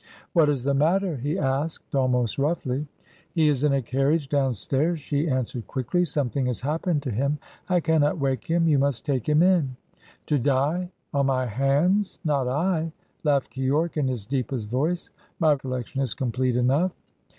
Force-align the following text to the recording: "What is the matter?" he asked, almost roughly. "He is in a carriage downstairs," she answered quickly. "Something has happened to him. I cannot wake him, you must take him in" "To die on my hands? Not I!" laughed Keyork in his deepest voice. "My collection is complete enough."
"What 0.33 0.49
is 0.49 0.63
the 0.63 0.73
matter?" 0.73 1.17
he 1.17 1.37
asked, 1.37 1.93
almost 1.93 2.39
roughly. 2.39 2.87
"He 3.35 3.47
is 3.47 3.63
in 3.63 3.71
a 3.71 3.83
carriage 3.83 4.29
downstairs," 4.29 4.99
she 4.99 5.29
answered 5.29 5.67
quickly. 5.67 6.05
"Something 6.05 6.47
has 6.47 6.59
happened 6.61 7.03
to 7.03 7.11
him. 7.11 7.37
I 7.69 7.81
cannot 7.81 8.17
wake 8.17 8.45
him, 8.47 8.67
you 8.67 8.79
must 8.79 9.05
take 9.05 9.29
him 9.29 9.43
in" 9.43 9.75
"To 10.25 10.39
die 10.39 10.89
on 11.13 11.27
my 11.27 11.45
hands? 11.45 12.17
Not 12.25 12.47
I!" 12.47 12.91
laughed 13.23 13.53
Keyork 13.53 13.95
in 13.95 14.07
his 14.07 14.25
deepest 14.25 14.71
voice. 14.71 15.11
"My 15.39 15.55
collection 15.55 16.01
is 16.01 16.15
complete 16.15 16.55
enough." 16.57 16.93